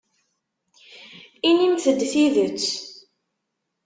Inimt-d 1.49 1.99
tidet. 2.11 2.65